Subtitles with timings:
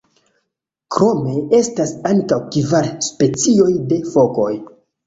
[0.95, 4.53] Krome estas ankaŭ kvar specioj de fokoj.